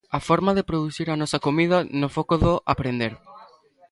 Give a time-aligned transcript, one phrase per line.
[0.17, 3.15] A forma de producir a nosa comida, no foco do 'Aprender'.